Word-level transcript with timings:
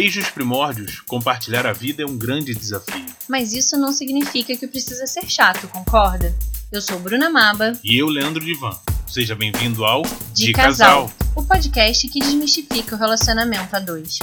Desde 0.00 0.20
os 0.20 0.30
primórdios, 0.30 1.00
compartilhar 1.00 1.66
a 1.66 1.72
vida 1.72 2.04
é 2.04 2.06
um 2.06 2.16
grande 2.16 2.54
desafio. 2.54 3.04
Mas 3.28 3.52
isso 3.52 3.76
não 3.76 3.92
significa 3.92 4.56
que 4.56 4.68
precisa 4.68 5.08
ser 5.08 5.28
chato, 5.28 5.66
concorda? 5.66 6.32
Eu 6.70 6.80
sou 6.80 7.00
Bruna 7.00 7.28
Maba. 7.28 7.72
E 7.82 7.98
eu, 7.98 8.06
Leandro 8.06 8.44
Divan. 8.44 8.78
Seja 9.08 9.34
bem-vindo 9.34 9.84
ao 9.84 10.02
De, 10.32 10.46
De 10.46 10.52
Casal, 10.52 11.08
Casal, 11.08 11.32
o 11.34 11.42
podcast 11.42 12.06
que 12.06 12.20
desmistifica 12.20 12.94
o 12.94 12.98
relacionamento 12.98 13.74
a 13.74 13.80
dois. 13.80 14.20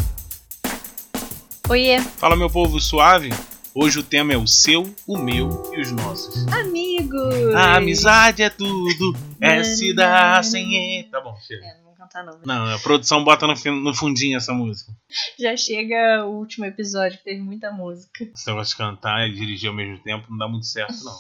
Oiê! 1.67 1.99
Fala, 1.99 2.37
meu 2.37 2.49
povo 2.49 2.79
suave! 2.79 3.33
Hoje 3.73 3.99
o 3.99 4.03
tema 4.03 4.31
é 4.31 4.37
o 4.37 4.47
seu, 4.47 4.89
o 5.05 5.17
meu 5.17 5.73
e 5.75 5.81
os 5.81 5.91
nossos. 5.91 6.47
Amigos! 6.53 7.53
A 7.53 7.75
amizade 7.75 8.41
é 8.41 8.49
tudo, 8.49 9.13
é 9.41 9.61
se 9.61 9.93
dar 9.93 10.41
sem... 10.41 11.05
Tá 11.11 11.19
bom, 11.19 11.35
chega. 11.45 11.65
É, 11.65 11.84
cantar, 12.05 12.23
não. 12.23 12.39
Não, 12.45 12.73
a 12.73 12.79
produção 12.79 13.23
bota 13.23 13.47
no, 13.47 13.53
no 13.81 13.93
fundinho 13.93 14.37
essa 14.37 14.53
música. 14.53 14.91
Já 15.39 15.55
chega 15.57 16.25
o 16.25 16.37
último 16.37 16.65
episódio, 16.65 17.17
que 17.17 17.23
teve 17.23 17.41
muita 17.41 17.71
música. 17.71 18.29
Você 18.33 18.51
vai 18.51 18.65
cantar 18.77 19.27
e 19.27 19.33
dirigir 19.33 19.69
ao 19.69 19.75
mesmo 19.75 19.97
tempo 19.99 20.27
não 20.29 20.37
dá 20.37 20.47
muito 20.47 20.65
certo, 20.65 20.95
não. 21.03 21.19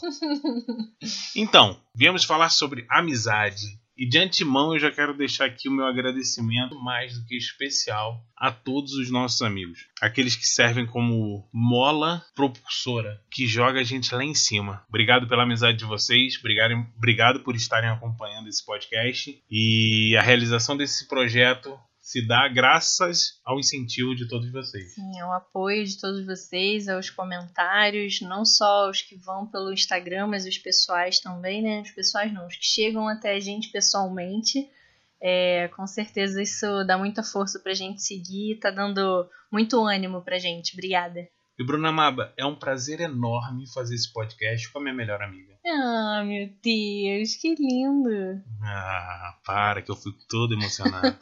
então, 1.35 1.79
viemos 1.93 2.23
falar 2.23 2.49
sobre 2.49 2.85
amizade. 2.89 3.79
E 3.97 4.07
de 4.07 4.17
antemão 4.17 4.73
eu 4.73 4.79
já 4.79 4.91
quero 4.91 5.15
deixar 5.15 5.45
aqui 5.45 5.69
o 5.69 5.71
meu 5.71 5.85
agradecimento 5.85 6.77
mais 6.81 7.17
do 7.17 7.25
que 7.25 7.37
especial 7.37 8.21
a 8.35 8.51
todos 8.51 8.93
os 8.93 9.09
nossos 9.09 9.41
amigos. 9.41 9.87
Aqueles 10.01 10.35
que 10.35 10.45
servem 10.45 10.85
como 10.85 11.47
mola 11.53 12.23
propulsora, 12.35 13.21
que 13.31 13.47
joga 13.47 13.79
a 13.79 13.83
gente 13.83 14.13
lá 14.13 14.23
em 14.23 14.35
cima. 14.35 14.83
Obrigado 14.89 15.27
pela 15.27 15.43
amizade 15.43 15.77
de 15.77 15.85
vocês, 15.85 16.37
obrigado, 16.39 16.73
obrigado 16.97 17.39
por 17.39 17.55
estarem 17.55 17.89
acompanhando 17.89 18.49
esse 18.49 18.65
podcast. 18.65 19.41
E 19.49 20.15
a 20.17 20.21
realização 20.21 20.75
desse 20.75 21.07
projeto 21.07 21.79
se 22.05 22.21
dá 22.21 22.47
graças 22.47 23.41
ao 23.43 23.59
incentivo 23.59 24.13
de 24.13 24.27
todos 24.27 24.51
vocês. 24.51 24.93
Sim, 24.93 25.19
ao 25.21 25.33
apoio 25.33 25.83
de 25.83 25.99
todos 25.99 26.23
vocês, 26.23 26.87
aos 26.87 27.09
comentários, 27.09 28.21
não 28.21 28.45
só 28.45 28.91
os 28.91 29.01
que 29.01 29.15
vão 29.15 29.47
pelo 29.47 29.73
Instagram, 29.73 30.27
mas 30.27 30.45
os 30.45 30.55
pessoais 30.55 31.19
também, 31.19 31.63
né? 31.63 31.81
Os 31.81 31.89
pessoais 31.89 32.31
não, 32.31 32.45
os 32.45 32.55
que 32.55 32.63
chegam 32.63 33.07
até 33.07 33.33
a 33.33 33.39
gente 33.39 33.69
pessoalmente. 33.69 34.69
É, 35.19 35.67
com 35.69 35.87
certeza 35.87 36.43
isso 36.43 36.83
dá 36.85 36.95
muita 36.95 37.23
força 37.23 37.57
pra 37.57 37.73
gente 37.73 38.03
seguir, 38.03 38.59
tá 38.59 38.69
dando 38.69 39.27
muito 39.51 39.83
ânimo 39.83 40.21
pra 40.21 40.37
gente. 40.37 40.73
Obrigada. 40.73 41.27
E 41.57 41.63
Bruna 41.63 41.89
Maba, 41.89 42.33
é 42.35 42.45
um 42.45 42.55
prazer 42.55 42.99
enorme 42.99 43.65
fazer 43.71 43.95
esse 43.95 44.11
podcast 44.11 44.69
com 44.69 44.79
a 44.79 44.81
minha 44.81 44.93
melhor 44.93 45.21
amiga. 45.21 45.57
Ah, 45.65 46.21
meu 46.25 46.49
Deus, 46.61 47.35
que 47.35 47.55
lindo. 47.55 48.43
Ah, 48.61 49.39
para 49.45 49.81
que 49.81 49.89
eu 49.89 49.95
fico 49.95 50.19
todo 50.27 50.53
emocionado. 50.53 51.17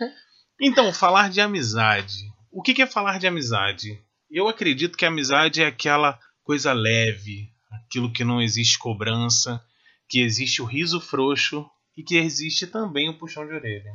então, 0.58 0.90
falar 0.90 1.28
de 1.28 1.42
amizade. 1.42 2.32
O 2.50 2.62
que 2.62 2.80
é 2.80 2.86
falar 2.86 3.18
de 3.18 3.26
amizade? 3.26 4.02
Eu 4.30 4.48
acredito 4.48 4.96
que 4.96 5.04
a 5.04 5.08
amizade 5.08 5.62
é 5.62 5.66
aquela 5.66 6.18
coisa 6.42 6.72
leve, 6.72 7.50
aquilo 7.70 8.10
que 8.10 8.24
não 8.24 8.40
existe 8.40 8.78
cobrança, 8.78 9.62
que 10.08 10.20
existe 10.20 10.62
o 10.62 10.64
riso 10.64 10.98
frouxo 10.98 11.68
e 11.94 12.02
que 12.02 12.16
existe 12.16 12.66
também 12.66 13.10
o 13.10 13.18
puxão 13.18 13.46
de 13.46 13.52
orelha 13.52 13.92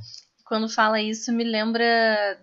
quando 0.49 0.67
fala 0.67 0.99
isso, 0.99 1.31
me 1.31 1.43
lembra 1.43 1.85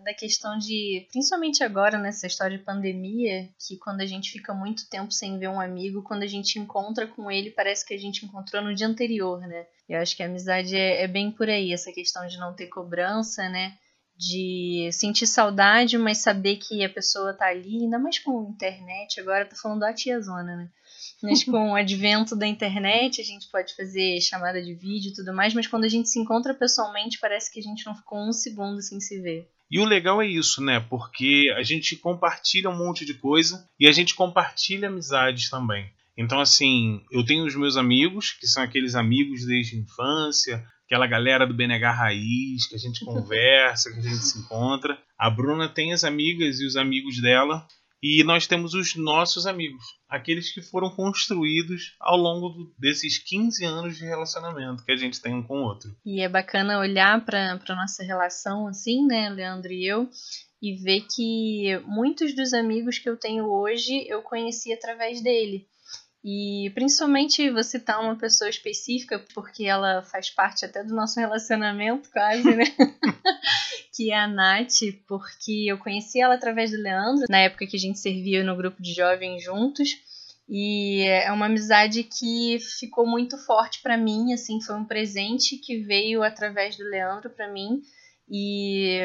da 0.04 0.14
questão 0.14 0.56
de, 0.56 1.08
principalmente 1.10 1.64
agora 1.64 1.98
nessa 1.98 2.28
história 2.28 2.56
de 2.56 2.62
pandemia, 2.62 3.48
que 3.58 3.76
quando 3.76 4.00
a 4.00 4.06
gente 4.06 4.30
fica 4.30 4.54
muito 4.54 4.88
tempo 4.88 5.12
sem 5.12 5.36
ver 5.40 5.48
um 5.48 5.60
amigo, 5.60 6.04
quando 6.04 6.22
a 6.22 6.26
gente 6.28 6.56
encontra 6.56 7.08
com 7.08 7.28
ele, 7.28 7.50
parece 7.50 7.84
que 7.84 7.92
a 7.92 7.98
gente 7.98 8.24
encontrou 8.24 8.62
no 8.62 8.72
dia 8.72 8.86
anterior, 8.86 9.40
né? 9.40 9.66
Eu 9.88 9.98
acho 9.98 10.16
que 10.16 10.22
a 10.22 10.26
amizade 10.26 10.76
é, 10.76 11.02
é 11.02 11.08
bem 11.08 11.32
por 11.32 11.48
aí, 11.48 11.72
essa 11.72 11.90
questão 11.90 12.24
de 12.28 12.38
não 12.38 12.54
ter 12.54 12.68
cobrança, 12.68 13.48
né? 13.48 13.76
de 14.18 14.88
sentir 14.92 15.26
saudade, 15.26 15.98
mas 15.98 16.18
saber 16.18 16.56
que 16.56 16.82
a 16.82 16.88
pessoa 16.88 17.34
tá 17.34 17.48
ali, 17.48 17.82
ainda 17.82 17.98
mais 17.98 18.18
com 18.18 18.48
internet, 18.48 19.20
agora 19.20 19.44
tá 19.44 19.54
falando 19.54 19.80
da 19.80 19.92
tiazona, 19.92 20.56
né? 20.56 20.70
Mas 21.22 21.42
com 21.44 21.72
o 21.72 21.74
advento 21.74 22.36
da 22.36 22.46
internet, 22.46 23.20
a 23.20 23.24
gente 23.24 23.48
pode 23.50 23.74
fazer 23.74 24.20
chamada 24.20 24.62
de 24.62 24.74
vídeo 24.74 25.10
e 25.10 25.14
tudo 25.14 25.32
mais, 25.34 25.54
mas 25.54 25.66
quando 25.66 25.84
a 25.84 25.88
gente 25.88 26.08
se 26.08 26.18
encontra 26.18 26.54
pessoalmente, 26.54 27.18
parece 27.18 27.52
que 27.52 27.60
a 27.60 27.62
gente 27.62 27.84
não 27.86 27.94
ficou 27.94 28.18
um 28.18 28.32
segundo 28.32 28.80
sem 28.82 29.00
se 29.00 29.20
ver. 29.20 29.48
E 29.70 29.80
o 29.80 29.84
legal 29.84 30.22
é 30.22 30.26
isso, 30.26 30.62
né? 30.62 30.78
Porque 30.78 31.52
a 31.56 31.62
gente 31.62 31.96
compartilha 31.96 32.70
um 32.70 32.76
monte 32.76 33.04
de 33.04 33.14
coisa 33.14 33.68
e 33.80 33.88
a 33.88 33.92
gente 33.92 34.14
compartilha 34.14 34.88
amizades 34.88 35.50
também. 35.50 35.90
Então, 36.16 36.40
assim, 36.40 37.02
eu 37.10 37.24
tenho 37.24 37.44
os 37.44 37.54
meus 37.54 37.76
amigos, 37.76 38.32
que 38.32 38.46
são 38.46 38.62
aqueles 38.62 38.94
amigos 38.94 39.44
desde 39.44 39.76
a 39.76 39.80
infância, 39.80 40.64
aquela 40.86 41.06
galera 41.06 41.46
do 41.46 41.52
BNH 41.52 41.90
Raiz, 41.90 42.66
que 42.66 42.74
a 42.74 42.78
gente 42.78 43.00
conversa, 43.04 43.92
que 43.92 43.98
a 43.98 44.02
gente 44.02 44.22
se 44.22 44.38
encontra. 44.38 44.98
A 45.18 45.28
Bruna 45.28 45.68
tem 45.68 45.92
as 45.92 46.04
amigas 46.04 46.60
e 46.60 46.64
os 46.64 46.76
amigos 46.76 47.20
dela, 47.20 47.66
e 48.02 48.22
nós 48.24 48.46
temos 48.46 48.74
os 48.74 48.94
nossos 48.94 49.46
amigos, 49.46 49.82
aqueles 50.08 50.52
que 50.52 50.60
foram 50.60 50.90
construídos 50.90 51.96
ao 52.00 52.16
longo 52.16 52.72
desses 52.78 53.18
15 53.18 53.64
anos 53.64 53.96
de 53.96 54.04
relacionamento 54.04 54.84
que 54.84 54.92
a 54.92 54.96
gente 54.96 55.20
tem 55.20 55.34
um 55.34 55.42
com 55.42 55.60
o 55.60 55.64
outro. 55.64 55.90
E 56.04 56.20
é 56.20 56.28
bacana 56.28 56.78
olhar 56.78 57.24
para 57.24 57.58
a 57.68 57.74
nossa 57.74 58.02
relação 58.02 58.66
assim, 58.68 59.06
né, 59.06 59.30
Leandro 59.30 59.72
e 59.72 59.86
eu, 59.86 60.08
e 60.62 60.74
ver 60.74 61.06
que 61.14 61.78
muitos 61.86 62.34
dos 62.34 62.52
amigos 62.52 62.98
que 62.98 63.08
eu 63.08 63.16
tenho 63.16 63.46
hoje 63.46 64.06
eu 64.08 64.22
conheci 64.22 64.72
através 64.72 65.22
dele. 65.22 65.66
E 66.28 66.70
principalmente 66.70 67.48
você 67.50 67.78
tá 67.78 68.00
uma 68.00 68.16
pessoa 68.16 68.50
específica, 68.50 69.24
porque 69.32 69.64
ela 69.64 70.02
faz 70.02 70.28
parte 70.28 70.64
até 70.64 70.82
do 70.82 70.92
nosso 70.92 71.20
relacionamento, 71.20 72.10
quase, 72.10 72.42
né? 72.42 72.64
que 73.94 74.10
é 74.10 74.18
a 74.18 74.26
Nath, 74.26 74.80
porque 75.06 75.66
eu 75.68 75.78
conheci 75.78 76.20
ela 76.20 76.34
através 76.34 76.72
do 76.72 76.78
Leandro, 76.78 77.26
na 77.30 77.38
época 77.38 77.64
que 77.68 77.76
a 77.76 77.78
gente 77.78 78.00
servia 78.00 78.42
no 78.42 78.56
grupo 78.56 78.82
de 78.82 78.92
jovens 78.92 79.44
juntos. 79.44 79.90
E 80.48 81.02
é 81.04 81.30
uma 81.30 81.46
amizade 81.46 82.02
que 82.02 82.58
ficou 82.80 83.06
muito 83.06 83.38
forte 83.38 83.80
para 83.80 83.96
mim, 83.96 84.32
assim, 84.32 84.60
foi 84.60 84.74
um 84.74 84.84
presente 84.84 85.56
que 85.56 85.78
veio 85.78 86.24
através 86.24 86.76
do 86.76 86.82
Leandro 86.82 87.30
para 87.30 87.46
mim. 87.52 87.82
E 88.28 88.98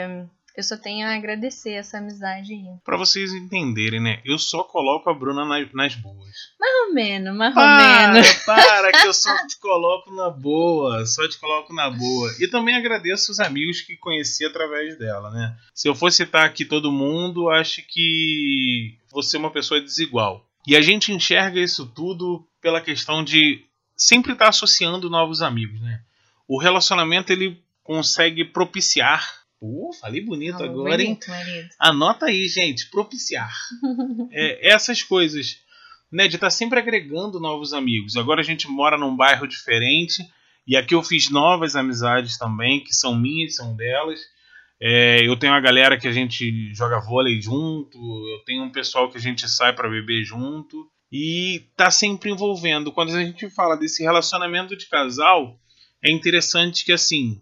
eu 0.56 0.64
só 0.64 0.76
tenho 0.76 1.08
a 1.08 1.16
agradecer 1.16 1.72
essa 1.72 1.98
amizade 1.98 2.54
aí. 2.54 2.66
Pra 2.84 2.98
vocês 2.98 3.34
entenderem, 3.34 4.02
né? 4.02 4.22
Eu 4.26 4.38
só 4.38 4.64
coloco 4.64 5.10
a 5.10 5.14
Bruna 5.14 5.46
nas, 5.46 5.72
nas 5.74 5.96
boas. 5.96 6.36
Mais 6.60 6.88
ou 6.88 6.94
menos, 6.94 7.36
mais 7.36 7.56
ou 7.56 7.64
menos. 7.64 8.34
Para, 8.46 8.92
que 8.92 9.08
eu 9.08 9.14
só 9.14 9.34
te 9.48 9.58
coloco 9.60 10.14
na 10.14 10.30
boa. 10.30 11.06
Só 11.06 11.28
te 11.28 11.40
coloco 11.40 11.74
na 11.74 11.90
boa. 11.90 12.36
E 12.40 12.48
também 12.48 12.76
agradeço 12.76 13.32
os 13.32 13.40
amigos 13.40 13.82
que 13.82 13.96
conheci 13.96 14.46
através 14.46 14.98
dela, 14.98 15.32
né? 15.32 15.56
Se 15.74 15.88
eu 15.88 15.96
for 15.96 16.12
citar 16.12 16.46
aqui 16.46 16.66
todo 16.66 16.92
mundo, 16.92 17.50
acho 17.50 17.82
que 17.88 18.98
você 19.12 19.38
é 19.38 19.40
uma 19.40 19.52
pessoa 19.52 19.80
desigual. 19.80 20.46
E 20.68 20.76
a 20.76 20.82
gente 20.82 21.12
enxerga 21.12 21.60
isso 21.60 21.88
tudo 21.88 22.46
pela 22.62 22.82
questão 22.82 23.24
de 23.24 23.66
sempre 23.96 24.34
estar 24.34 24.50
associando 24.50 25.10
novos 25.10 25.42
amigos, 25.42 25.80
né? 25.82 26.02
O 26.48 26.60
relacionamento 26.60 27.32
ele 27.32 27.64
consegue 27.84 28.44
propiciar 28.44 29.41
Pô, 29.62 29.94
falei 29.94 30.22
bonito 30.22 30.58
Falou 30.58 30.72
agora, 30.72 30.98
bonito, 30.98 31.30
hein? 31.30 31.38
Marido. 31.38 31.70
Anota 31.78 32.26
aí, 32.26 32.48
gente. 32.48 32.90
Propiciar. 32.90 33.54
é, 34.34 34.72
essas 34.72 35.04
coisas. 35.04 35.60
Né, 36.12 36.28
de 36.28 36.36
estar 36.36 36.48
tá 36.48 36.52
sempre 36.52 36.80
agregando 36.80 37.40
novos 37.40 37.72
amigos. 37.72 38.18
Agora 38.18 38.42
a 38.42 38.44
gente 38.44 38.68
mora 38.68 38.98
num 38.98 39.16
bairro 39.16 39.48
diferente. 39.48 40.28
E 40.68 40.76
aqui 40.76 40.96
eu 40.96 41.04
fiz 41.04 41.30
novas 41.30 41.76
amizades 41.76 42.38
também, 42.38 42.84
que 42.84 42.92
são 42.92 43.16
minhas, 43.16 43.56
são 43.56 43.76
delas. 43.76 44.20
É, 44.82 45.26
eu 45.26 45.38
tenho 45.38 45.54
uma 45.54 45.62
galera 45.62 45.98
que 45.98 46.08
a 46.08 46.12
gente 46.12 46.74
joga 46.74 47.00
vôlei 47.00 47.40
junto. 47.40 47.98
Eu 47.98 48.44
tenho 48.44 48.64
um 48.64 48.72
pessoal 48.72 49.12
que 49.12 49.18
a 49.18 49.22
gente 49.22 49.48
sai 49.48 49.74
para 49.74 49.88
beber 49.88 50.26
junto. 50.26 50.90
E 51.12 51.68
tá 51.78 51.92
sempre 51.92 52.32
envolvendo. 52.32 52.92
Quando 52.92 53.16
a 53.16 53.24
gente 53.24 53.48
fala 53.52 53.78
desse 53.78 54.02
relacionamento 54.02 54.76
de 54.76 54.88
casal, 54.88 55.56
é 56.04 56.12
interessante 56.12 56.84
que 56.84 56.92
assim 56.92 57.40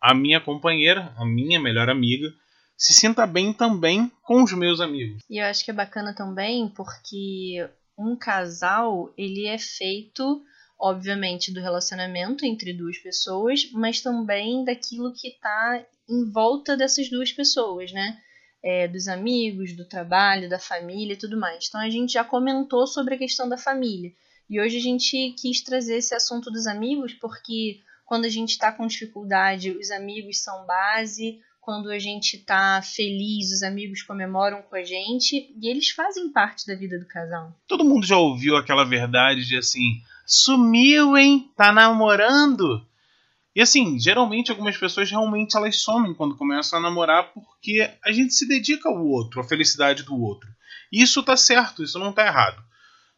a 0.00 0.14
minha 0.14 0.40
companheira, 0.40 1.12
a 1.16 1.24
minha 1.24 1.60
melhor 1.60 1.88
amiga, 1.90 2.32
se 2.76 2.94
sinta 2.94 3.26
bem 3.26 3.52
também 3.52 4.10
com 4.22 4.42
os 4.42 4.52
meus 4.52 4.80
amigos. 4.80 5.22
E 5.28 5.38
eu 5.40 5.46
acho 5.46 5.64
que 5.64 5.70
é 5.70 5.74
bacana 5.74 6.14
também 6.14 6.68
porque 6.68 7.68
um 7.98 8.16
casal, 8.16 9.12
ele 9.16 9.46
é 9.46 9.58
feito 9.58 10.42
obviamente 10.80 11.52
do 11.52 11.60
relacionamento 11.60 12.44
entre 12.46 12.72
duas 12.72 12.98
pessoas, 12.98 13.70
mas 13.72 14.00
também 14.00 14.64
daquilo 14.64 15.12
que 15.12 15.28
está 15.28 15.84
em 16.08 16.30
volta 16.30 16.76
dessas 16.76 17.10
duas 17.10 17.30
pessoas, 17.30 17.92
né? 17.92 18.18
É, 18.62 18.88
dos 18.88 19.08
amigos, 19.08 19.74
do 19.74 19.86
trabalho, 19.86 20.48
da 20.48 20.58
família 20.58 21.12
e 21.12 21.18
tudo 21.18 21.38
mais. 21.38 21.66
Então 21.68 21.80
a 21.80 21.90
gente 21.90 22.14
já 22.14 22.24
comentou 22.24 22.86
sobre 22.86 23.14
a 23.14 23.18
questão 23.18 23.48
da 23.48 23.56
família. 23.56 24.10
E 24.48 24.60
hoje 24.60 24.78
a 24.78 24.80
gente 24.80 25.34
quis 25.38 25.62
trazer 25.62 25.98
esse 25.98 26.14
assunto 26.14 26.50
dos 26.50 26.66
amigos 26.66 27.14
porque 27.14 27.80
quando 28.10 28.24
a 28.24 28.28
gente 28.28 28.50
está 28.50 28.72
com 28.72 28.88
dificuldade, 28.88 29.70
os 29.70 29.88
amigos 29.92 30.42
são 30.42 30.66
base. 30.66 31.38
Quando 31.60 31.92
a 31.92 31.98
gente 32.00 32.38
está 32.38 32.82
feliz, 32.82 33.52
os 33.52 33.62
amigos 33.62 34.02
comemoram 34.02 34.62
com 34.62 34.74
a 34.74 34.82
gente 34.82 35.54
e 35.56 35.68
eles 35.70 35.90
fazem 35.90 36.32
parte 36.32 36.66
da 36.66 36.74
vida 36.74 36.98
do 36.98 37.06
casal. 37.06 37.56
Todo 37.68 37.84
mundo 37.84 38.04
já 38.04 38.16
ouviu 38.16 38.56
aquela 38.56 38.82
verdade 38.82 39.46
de 39.46 39.56
assim: 39.56 40.02
sumiu, 40.26 41.16
hein? 41.16 41.52
Tá 41.56 41.70
namorando? 41.70 42.84
E 43.54 43.62
assim, 43.62 43.96
geralmente 43.96 44.50
algumas 44.50 44.76
pessoas 44.76 45.08
realmente 45.08 45.56
elas 45.56 45.76
somem 45.76 46.12
quando 46.12 46.36
começam 46.36 46.80
a 46.80 46.82
namorar 46.82 47.32
porque 47.32 47.88
a 48.04 48.10
gente 48.10 48.34
se 48.34 48.48
dedica 48.48 48.88
ao 48.88 49.06
outro, 49.06 49.40
à 49.40 49.44
felicidade 49.44 50.02
do 50.02 50.20
outro. 50.20 50.50
E 50.92 51.00
isso 51.00 51.22
tá 51.22 51.36
certo, 51.36 51.84
isso 51.84 51.96
não 51.96 52.12
tá 52.12 52.26
errado. 52.26 52.60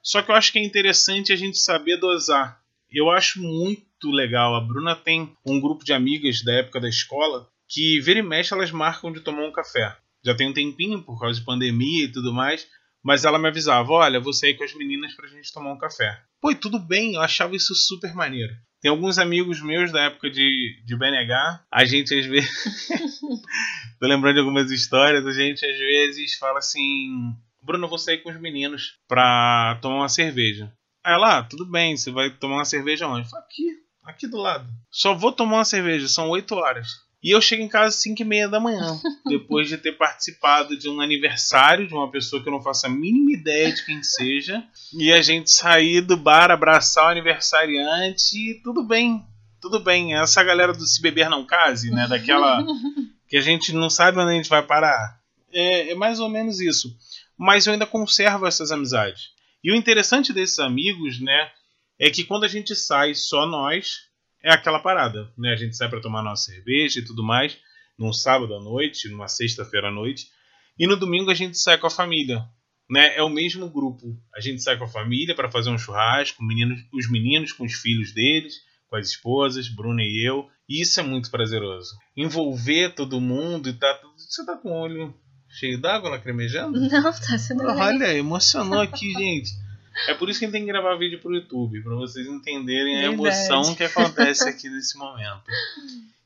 Só 0.02 0.20
que 0.20 0.30
eu 0.30 0.34
acho 0.34 0.52
que 0.52 0.58
é 0.58 0.62
interessante 0.62 1.32
a 1.32 1.36
gente 1.36 1.56
saber 1.56 1.96
dosar. 1.96 2.61
Eu 2.92 3.10
acho 3.10 3.40
muito 3.40 4.10
legal. 4.10 4.54
A 4.54 4.60
Bruna 4.60 4.94
tem 4.94 5.32
um 5.46 5.60
grupo 5.60 5.84
de 5.84 5.92
amigas 5.92 6.42
da 6.42 6.52
época 6.54 6.80
da 6.80 6.88
escola 6.88 7.48
que 7.68 8.00
vira 8.00 8.18
e 8.18 8.22
mexe 8.22 8.52
elas 8.52 8.70
marcam 8.70 9.10
de 9.10 9.20
tomar 9.20 9.44
um 9.44 9.52
café. 9.52 9.96
Já 10.24 10.34
tem 10.34 10.48
um 10.48 10.52
tempinho 10.52 11.02
por 11.02 11.18
causa 11.18 11.38
de 11.40 11.44
pandemia 11.44 12.04
e 12.04 12.12
tudo 12.12 12.32
mais. 12.32 12.68
Mas 13.02 13.24
ela 13.24 13.38
me 13.38 13.48
avisava: 13.48 13.90
olha, 13.92 14.20
vou 14.20 14.32
sair 14.32 14.54
com 14.54 14.64
as 14.64 14.74
meninas 14.74 15.14
pra 15.14 15.28
gente 15.28 15.52
tomar 15.52 15.72
um 15.72 15.78
café. 15.78 16.20
Pô, 16.40 16.50
e 16.50 16.54
tudo 16.54 16.78
bem, 16.78 17.14
eu 17.14 17.20
achava 17.20 17.56
isso 17.56 17.74
super 17.74 18.14
maneiro. 18.14 18.52
Tem 18.80 18.90
alguns 18.90 19.18
amigos 19.18 19.62
meus 19.62 19.92
da 19.92 20.02
época 20.02 20.28
de, 20.28 20.82
de 20.84 20.96
BNH. 20.96 21.64
A 21.70 21.84
gente 21.84 22.14
às 22.14 22.26
vezes. 22.26 22.50
Tô 23.98 24.06
lembrando 24.06 24.34
de 24.34 24.40
algumas 24.40 24.70
histórias. 24.70 25.24
A 25.26 25.32
gente 25.32 25.64
às 25.64 25.78
vezes 25.78 26.34
fala 26.34 26.58
assim: 26.58 27.34
Bruno, 27.62 27.88
vou 27.88 27.98
sair 27.98 28.18
com 28.18 28.30
os 28.30 28.40
meninos 28.40 28.98
pra 29.08 29.78
tomar 29.80 29.96
uma 29.96 30.08
cerveja. 30.08 30.72
Aí 31.04 31.14
ela, 31.14 31.38
ah, 31.38 31.42
tudo 31.42 31.64
bem, 31.64 31.96
você 31.96 32.10
vai 32.10 32.30
tomar 32.30 32.56
uma 32.56 32.64
cerveja 32.64 33.08
onde? 33.08 33.28
Falo, 33.28 33.42
aqui, 33.42 33.66
aqui 34.04 34.26
do 34.26 34.36
lado. 34.36 34.66
Só 34.90 35.14
vou 35.14 35.32
tomar 35.32 35.56
uma 35.56 35.64
cerveja, 35.64 36.06
são 36.08 36.28
8 36.30 36.54
horas. 36.54 36.88
E 37.22 37.30
eu 37.30 37.40
chego 37.40 37.62
em 37.62 37.68
casa 37.68 37.88
às 37.88 38.02
5 38.02 38.20
e 38.20 38.24
meia 38.24 38.48
da 38.48 38.58
manhã, 38.58 39.00
depois 39.26 39.68
de 39.68 39.78
ter 39.78 39.92
participado 39.92 40.76
de 40.76 40.88
um 40.88 41.00
aniversário 41.00 41.86
de 41.86 41.94
uma 41.94 42.10
pessoa 42.10 42.42
que 42.42 42.48
eu 42.48 42.52
não 42.52 42.62
faço 42.62 42.86
a 42.86 42.90
mínima 42.90 43.32
ideia 43.32 43.72
de 43.72 43.84
quem 43.84 44.02
seja. 44.02 44.62
E 44.92 45.12
a 45.12 45.22
gente 45.22 45.50
sair 45.50 46.00
do 46.00 46.16
bar, 46.16 46.50
abraçar 46.50 47.06
o 47.06 47.08
aniversariante 47.08 48.36
e 48.36 48.54
tudo 48.62 48.82
bem, 48.82 49.24
tudo 49.60 49.78
bem. 49.78 50.14
Essa 50.14 50.42
galera 50.42 50.72
do 50.72 50.84
Se 50.86 51.00
Beber 51.00 51.30
Não 51.30 51.46
Case, 51.46 51.90
né? 51.90 52.08
Daquela 52.08 52.64
que 53.28 53.36
a 53.36 53.40
gente 53.40 53.72
não 53.72 53.88
sabe 53.88 54.18
onde 54.18 54.32
a 54.32 54.34
gente 54.34 54.48
vai 54.48 54.62
parar. 54.62 55.20
É, 55.52 55.92
é 55.92 55.94
mais 55.94 56.18
ou 56.18 56.28
menos 56.28 56.60
isso. 56.60 56.92
Mas 57.38 57.66
eu 57.66 57.72
ainda 57.72 57.86
conservo 57.86 58.46
essas 58.46 58.72
amizades. 58.72 59.30
E 59.62 59.70
o 59.70 59.76
interessante 59.76 60.32
desses 60.32 60.58
amigos, 60.58 61.20
né? 61.20 61.50
É 61.98 62.10
que 62.10 62.24
quando 62.24 62.44
a 62.44 62.48
gente 62.48 62.74
sai 62.74 63.14
só 63.14 63.46
nós, 63.46 64.08
é 64.42 64.52
aquela 64.52 64.80
parada, 64.80 65.32
né? 65.38 65.52
A 65.52 65.56
gente 65.56 65.76
sai 65.76 65.88
para 65.88 66.00
tomar 66.00 66.22
nossa 66.22 66.50
cerveja 66.50 66.98
e 66.98 67.04
tudo 67.04 67.22
mais, 67.22 67.56
num 67.96 68.12
sábado 68.12 68.54
à 68.54 68.60
noite, 68.60 69.08
numa 69.08 69.28
sexta-feira 69.28 69.88
à 69.88 69.90
noite, 69.90 70.26
e 70.78 70.86
no 70.86 70.96
domingo 70.96 71.30
a 71.30 71.34
gente 71.34 71.56
sai 71.58 71.78
com 71.78 71.86
a 71.86 71.90
família, 71.90 72.44
né? 72.90 73.16
É 73.16 73.22
o 73.22 73.28
mesmo 73.28 73.70
grupo. 73.70 74.18
A 74.34 74.40
gente 74.40 74.62
sai 74.62 74.76
com 74.76 74.84
a 74.84 74.88
família 74.88 75.34
para 75.34 75.50
fazer 75.50 75.70
um 75.70 75.78
churrasco, 75.78 76.42
meninos, 76.42 76.80
os 76.92 77.08
meninos 77.10 77.52
com 77.52 77.64
os 77.64 77.74
filhos 77.74 78.12
deles, 78.12 78.54
com 78.88 78.96
as 78.96 79.08
esposas, 79.08 79.68
Bruna 79.68 80.02
e 80.02 80.26
eu. 80.26 80.48
E 80.68 80.82
isso 80.82 80.98
é 80.98 81.02
muito 81.02 81.30
prazeroso. 81.30 81.96
Envolver 82.16 82.94
todo 82.94 83.20
mundo 83.20 83.68
e 83.68 83.72
tá. 83.72 84.00
Você 84.16 84.44
tá 84.44 84.56
com 84.56 84.70
o 84.70 84.80
olho 84.80 85.14
cheio 85.52 85.78
d'água 85.78 86.10
lacrimejando? 86.10 86.80
Não, 86.88 87.02
tá 87.02 87.38
sendo 87.38 87.64
Olha, 87.64 88.12
emocionou 88.14 88.80
aqui, 88.80 89.12
gente. 89.12 89.50
É 90.08 90.14
por 90.14 90.30
isso 90.30 90.38
que 90.38 90.46
a 90.46 90.48
gente 90.48 90.54
tem 90.54 90.62
que 90.62 90.72
gravar 90.72 90.96
vídeo 90.96 91.20
pro 91.20 91.34
YouTube, 91.34 91.82
para 91.82 91.94
vocês 91.94 92.26
entenderem 92.26 93.00
a 93.00 93.04
emoção 93.04 93.74
que 93.74 93.84
acontece 93.84 94.48
aqui 94.48 94.68
nesse 94.70 94.96
momento. 94.96 95.42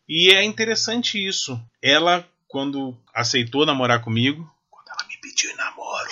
E 0.08 0.31
é 0.31 0.44
interessante 0.44 1.19
isso. 1.19 1.61
Ela, 1.82 2.25
quando 2.46 2.96
aceitou 3.12 3.67
namorar 3.67 4.02
comigo, 4.02 4.49
quando 4.70 4.88
ela 4.88 5.08
me 5.08 5.17
pediu 5.20 5.50
em 5.50 5.56
namoro, 5.56 6.11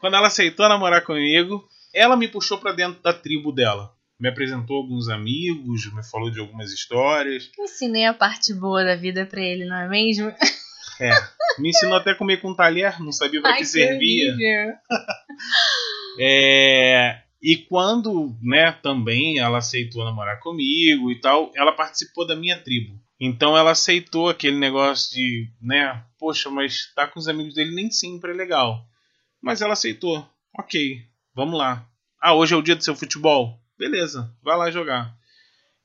quando 0.00 0.14
ela 0.16 0.26
aceitou 0.26 0.68
namorar 0.68 1.04
comigo, 1.04 1.68
ela 1.94 2.16
me 2.16 2.26
puxou 2.26 2.58
para 2.58 2.72
dentro 2.72 3.00
da 3.00 3.12
tribo 3.12 3.52
dela. 3.52 3.94
Me 4.18 4.28
apresentou 4.28 4.76
alguns 4.76 5.08
amigos, 5.08 5.92
me 5.92 6.02
falou 6.02 6.30
de 6.30 6.40
algumas 6.40 6.72
histórias. 6.72 7.50
Ensinei 7.58 8.06
a 8.06 8.14
parte 8.14 8.52
boa 8.52 8.84
da 8.84 8.96
vida 8.96 9.24
para 9.24 9.40
ele, 9.40 9.64
não 9.66 9.76
é 9.76 9.88
mesmo? 9.88 10.32
É. 11.00 11.10
Me 11.58 11.70
ensinou 11.70 11.96
até 11.96 12.10
a 12.10 12.14
comer 12.14 12.40
com 12.40 12.54
talher, 12.54 13.00
não 13.00 13.12
sabia 13.12 13.40
para 13.40 13.56
que, 13.56 13.64
servia. 13.64 14.34
É, 16.16 17.22
e 17.42 17.56
quando, 17.56 18.36
né, 18.40 18.70
também 18.70 19.38
ela 19.38 19.58
aceitou 19.58 20.04
namorar 20.04 20.38
comigo 20.38 21.10
e 21.10 21.20
tal, 21.20 21.50
ela 21.56 21.72
participou 21.72 22.24
da 22.24 22.36
minha 22.36 22.56
tribo. 22.56 22.98
Então 23.20 23.56
ela 23.56 23.72
aceitou 23.72 24.28
aquele 24.28 24.56
negócio 24.56 25.12
de, 25.12 25.50
né, 25.60 26.04
poxa, 26.18 26.48
mas 26.50 26.92
tá 26.94 27.06
com 27.06 27.18
os 27.18 27.26
amigos 27.26 27.54
dele 27.54 27.74
nem 27.74 27.90
sempre 27.90 28.30
é 28.30 28.34
legal. 28.34 28.86
Mas 29.42 29.60
ela 29.60 29.72
aceitou. 29.72 30.26
Ok, 30.58 31.02
vamos 31.34 31.58
lá. 31.58 31.86
Ah, 32.20 32.34
hoje 32.34 32.54
é 32.54 32.56
o 32.56 32.62
dia 32.62 32.76
do 32.76 32.84
seu 32.84 32.94
futebol? 32.94 33.60
Beleza, 33.78 34.34
vai 34.42 34.56
lá 34.56 34.70
jogar. 34.70 35.14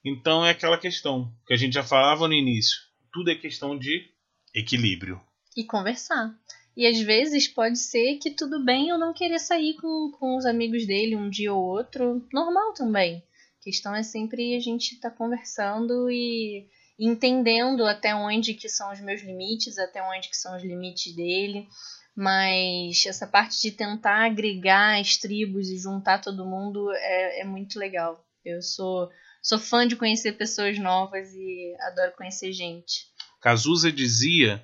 Então 0.05 0.45
é 0.45 0.51
aquela 0.51 0.77
questão 0.77 1.33
que 1.45 1.53
a 1.53 1.57
gente 1.57 1.73
já 1.73 1.83
falava 1.83 2.27
no 2.27 2.33
início. 2.33 2.77
Tudo 3.11 3.31
é 3.31 3.35
questão 3.35 3.77
de 3.77 4.07
equilíbrio. 4.53 5.21
E 5.55 5.63
conversar. 5.63 6.33
E 6.75 6.87
às 6.87 6.99
vezes 7.01 7.47
pode 7.47 7.77
ser 7.77 8.17
que 8.19 8.31
tudo 8.31 8.63
bem 8.63 8.89
eu 8.89 8.97
não 8.97 9.13
querer 9.13 9.39
sair 9.39 9.75
com, 9.75 10.11
com 10.17 10.37
os 10.37 10.45
amigos 10.45 10.85
dele 10.85 11.15
um 11.15 11.29
dia 11.29 11.53
ou 11.53 11.61
outro. 11.61 12.25
Normal 12.31 12.73
também. 12.73 13.23
A 13.59 13.63
questão 13.63 13.93
é 13.93 14.03
sempre 14.03 14.55
a 14.55 14.59
gente 14.59 14.93
estar 14.95 15.09
tá 15.09 15.15
conversando 15.15 16.09
e 16.09 16.67
entendendo 16.97 17.85
até 17.85 18.15
onde 18.15 18.53
que 18.53 18.69
são 18.69 18.91
os 18.91 19.01
meus 19.01 19.21
limites, 19.21 19.77
até 19.77 20.01
onde 20.01 20.29
que 20.29 20.37
são 20.37 20.55
os 20.55 20.63
limites 20.63 21.13
dele. 21.13 21.67
Mas 22.15 23.05
essa 23.05 23.27
parte 23.27 23.61
de 23.61 23.71
tentar 23.71 24.25
agregar 24.25 24.99
as 24.99 25.17
tribos 25.17 25.69
e 25.69 25.77
juntar 25.77 26.19
todo 26.19 26.45
mundo 26.45 26.91
é, 26.93 27.41
é 27.41 27.43
muito 27.43 27.77
legal. 27.77 28.25
Eu 28.43 28.61
sou, 28.61 29.09
sou 29.41 29.59
fã 29.59 29.85
de 29.85 29.97
conhecer 29.97 30.33
pessoas 30.33 30.79
novas 30.79 31.33
e 31.33 31.75
adoro 31.81 32.13
conhecer 32.15 32.53
gente. 32.53 33.08
Cazuza 33.41 33.91
dizia 33.91 34.63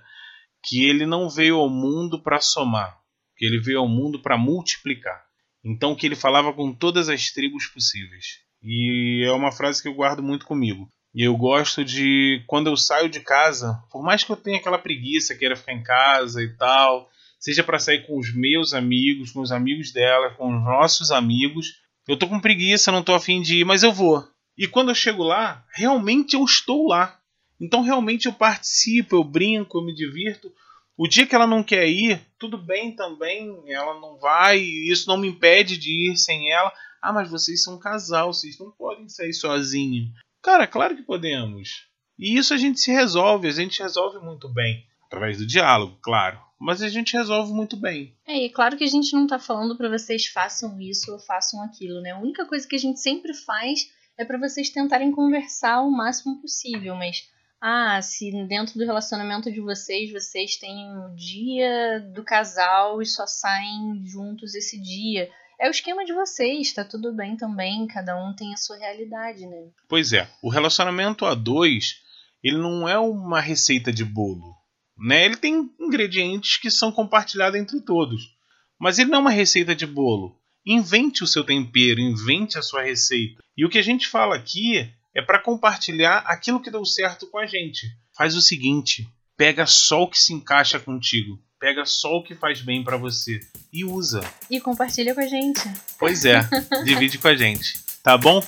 que 0.64 0.84
ele 0.84 1.06
não 1.06 1.30
veio 1.30 1.58
ao 1.58 1.70
mundo 1.70 2.22
para 2.22 2.42
somar, 2.42 2.98
que 3.38 3.46
ele 3.46 3.60
veio 3.60 3.80
ao 3.80 3.88
mundo 3.88 4.22
para 4.22 4.38
multiplicar. 4.38 5.24
Então 5.64 5.96
que 5.96 6.06
ele 6.06 6.16
falava 6.16 6.54
com 6.54 6.74
todas 6.74 7.10
as 7.10 7.32
tribos 7.32 7.68
possíveis. 7.68 8.40
E 8.62 9.24
é 9.26 9.32
uma 9.32 9.52
frase 9.52 9.82
que 9.82 9.88
eu 9.88 9.94
guardo 9.94 10.24
muito 10.24 10.46
comigo. 10.46 10.90
E 11.14 11.24
eu 11.24 11.36
gosto 11.38 11.86
de 11.86 12.44
quando 12.46 12.68
eu 12.68 12.76
saio 12.76 13.08
de 13.08 13.22
casa, 13.22 13.82
por 13.90 14.04
mais 14.04 14.24
que 14.24 14.32
eu 14.32 14.36
tenha 14.36 14.58
aquela 14.58 14.78
preguiça, 14.78 15.36
queira 15.36 15.56
ficar 15.56 15.74
em 15.74 15.82
casa 15.82 16.42
e 16.44 16.50
tal, 16.58 17.10
seja 17.40 17.64
para 17.64 17.80
sair 17.80 18.06
com 18.06 18.20
os 18.20 18.36
meus 18.36 18.74
amigos, 18.74 19.32
com 19.32 19.40
os 19.42 19.52
amigos 19.52 19.94
dela, 19.94 20.32
com 20.32 20.54
os 20.54 20.64
nossos 20.64 21.12
amigos, 21.12 21.80
eu 22.08 22.18
tô 22.18 22.28
com 22.28 22.40
preguiça, 22.40 22.92
não 22.92 23.02
tô 23.04 23.14
afim 23.14 23.42
de 23.42 23.60
ir, 23.60 23.66
mas 23.66 23.82
eu 23.82 23.94
vou. 23.94 24.28
E 24.58 24.68
quando 24.68 24.90
eu 24.90 24.96
chego 24.96 25.24
lá, 25.24 25.66
realmente 25.74 26.36
eu 26.36 26.44
estou 26.44 26.88
lá. 26.88 27.20
Então 27.60 27.82
realmente 27.82 28.26
eu 28.26 28.34
participo, 28.34 29.16
eu 29.16 29.24
brinco, 29.24 29.78
eu 29.78 29.86
me 29.86 29.94
divirto. 29.94 30.52
O 30.98 31.08
dia 31.08 31.28
que 31.28 31.36
ela 31.36 31.48
não 31.48 31.62
quer 31.62 31.88
ir, 31.88 32.22
tudo 32.40 32.58
bem 32.58 32.96
também, 32.96 33.64
ela 33.68 34.00
não 34.00 34.18
vai, 34.18 34.60
isso 34.60 35.08
não 35.08 35.18
me 35.18 35.28
impede 35.28 35.78
de 35.78 36.12
ir 36.12 36.18
sem 36.18 36.52
ela. 36.52 36.72
Ah, 37.02 37.12
mas 37.12 37.30
vocês 37.30 37.62
são 37.64 37.76
um 37.76 37.80
casal, 37.80 38.34
vocês 38.34 38.58
não 38.58 38.72
podem 38.72 39.08
sair 39.10 39.34
sozinhos. 39.34 40.10
Cara, 40.42 40.66
claro 40.66 40.96
que 40.96 41.04
podemos. 41.04 41.88
E 42.18 42.38
isso 42.38 42.54
a 42.54 42.58
gente 42.58 42.80
se 42.80 42.92
resolve, 42.92 43.48
a 43.48 43.52
gente 43.52 43.82
resolve 43.82 44.20
muito 44.20 44.48
bem. 44.48 44.86
Através 45.06 45.38
do 45.38 45.46
diálogo, 45.46 45.98
claro. 46.02 46.40
Mas 46.60 46.82
a 46.82 46.88
gente 46.88 47.16
resolve 47.16 47.54
muito 47.54 47.76
bem. 47.76 48.16
É, 48.26 48.46
e 48.46 48.50
claro 48.50 48.78
que 48.78 48.84
a 48.84 48.88
gente 48.88 49.14
não 49.14 49.28
tá 49.28 49.38
falando 49.38 49.76
para 49.76 49.90
vocês 49.90 50.28
façam 50.28 50.80
isso 50.80 51.12
ou 51.12 51.20
façam 51.20 51.62
aquilo, 51.62 52.02
né? 52.02 52.12
A 52.12 52.20
única 52.20 52.46
coisa 52.46 52.68
que 52.68 52.76
a 52.76 52.80
gente 52.80 53.00
sempre 53.00 53.34
faz 53.34 53.92
é 54.18 54.24
para 54.24 54.38
vocês 54.38 54.70
tentarem 54.70 55.12
conversar 55.12 55.82
o 55.82 55.92
máximo 55.92 56.40
possível, 56.42 56.96
mas 56.96 57.30
ah, 57.68 58.00
se 58.00 58.30
dentro 58.48 58.78
do 58.78 58.86
relacionamento 58.86 59.52
de 59.52 59.60
vocês, 59.60 60.12
vocês 60.12 60.56
têm 60.56 60.88
o 61.00 61.16
dia 61.16 62.00
do 62.14 62.24
casal 62.24 63.02
e 63.02 63.08
só 63.08 63.26
saem 63.26 64.04
juntos 64.06 64.54
esse 64.54 64.80
dia. 64.80 65.28
É 65.60 65.68
o 65.68 65.72
esquema 65.72 66.06
de 66.06 66.14
vocês, 66.14 66.72
tá 66.72 66.86
tudo 66.86 67.12
bem 67.12 67.36
também, 67.36 67.88
cada 67.88 68.16
um 68.24 68.36
tem 68.36 68.54
a 68.54 68.58
sua 68.58 68.78
realidade, 68.78 69.48
né? 69.48 69.70
Pois 69.90 70.14
é, 70.14 70.30
o 70.44 70.50
relacionamento 70.50 71.26
a 71.26 71.34
dois, 71.34 71.96
ele 72.44 72.60
não 72.60 72.88
é 72.88 73.00
uma 73.00 73.42
receita 73.42 73.92
de 73.92 74.06
bolo, 74.06 74.56
né? 74.96 75.26
Ele 75.26 75.36
tem 75.36 75.68
ingredientes 75.80 76.58
que 76.58 76.70
são 76.70 76.92
compartilhados 76.92 77.60
entre 77.60 77.82
todos, 77.82 78.38
mas 78.80 79.00
ele 79.00 79.10
não 79.10 79.18
é 79.18 79.22
uma 79.22 79.32
receita 79.32 79.74
de 79.74 79.88
bolo. 79.88 80.40
Invente 80.64 81.24
o 81.24 81.28
seu 81.28 81.44
tempero, 81.44 82.00
invente 82.00 82.60
a 82.60 82.62
sua 82.62 82.84
receita. 82.84 83.44
E 83.58 83.66
o 83.66 83.70
que 83.70 83.80
a 83.80 83.84
gente 83.84 84.08
fala 84.08 84.36
aqui 84.36 84.88
é 85.16 85.22
para 85.22 85.40
compartilhar 85.40 86.18
aquilo 86.28 86.62
que 86.62 86.70
deu 86.70 86.86
certo 86.86 87.28
com 87.28 87.40
a 87.40 87.46
gente. 87.46 87.88
Faz 88.16 88.36
o 88.36 88.42
seguinte: 88.42 89.08
pega 89.38 89.66
só 89.66 90.04
o 90.04 90.10
que 90.10 90.20
se 90.20 90.34
encaixa 90.34 90.78
contigo, 90.78 91.40
pega 91.58 91.86
só 91.86 92.18
o 92.18 92.24
que 92.24 92.36
faz 92.36 92.62
bem 92.62 92.84
para 92.84 92.98
você 92.98 93.40
e 93.72 93.86
usa. 93.86 94.22
E 94.50 94.60
compartilha 94.60 95.16
com 95.16 95.22
a 95.22 95.28
gente. 95.28 95.62
Pois 95.98 96.26
é, 96.26 96.42
divide 96.84 97.18
com 97.18 97.30
a 97.30 97.36
gente, 97.36 97.80
tá 98.04 98.18
bom? 98.18 98.46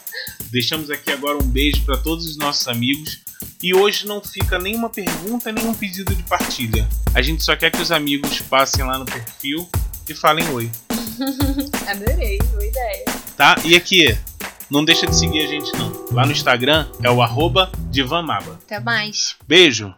Deixamos 0.52 0.92
aqui 0.92 1.12
agora 1.12 1.38
um 1.38 1.48
beijo 1.48 1.86
para 1.86 1.98
todos 1.98 2.26
os 2.26 2.38
nossos 2.38 2.68
amigos. 2.68 3.26
E 3.62 3.74
hoje 3.74 4.06
não 4.06 4.22
fica 4.22 4.60
nenhuma 4.60 4.90
pergunta, 4.90 5.52
nenhum 5.52 5.74
pedido 5.74 6.14
de 6.14 6.24
partilha. 6.24 6.88
A 7.14 7.22
gente 7.22 7.44
só 7.44 7.56
quer 7.56 7.72
que 7.72 7.82
os 7.82 7.92
amigos 7.92 8.40
passem 8.42 8.84
lá 8.84 8.98
no 9.00 9.06
perfil 9.06 9.68
e 10.10 10.14
falem 10.14 10.48
oi. 10.50 10.72
Adorei, 11.88 12.38
boa 12.52 12.66
ideia. 12.66 13.06
Tá? 13.36 13.56
E 13.64 13.76
aqui, 13.76 14.18
não 14.70 14.84
deixa 14.84 15.08
de 15.08 15.16
seguir 15.16 15.42
a 15.42 15.48
gente 15.48 15.72
não. 15.78 15.92
Lá 16.12 16.26
no 16.26 16.32
Instagram 16.32 16.88
é 17.04 17.10
o 17.10 17.22
arroba. 17.22 17.72
Até 18.66 18.80
mais. 18.80 19.36
Beijo! 19.48 19.94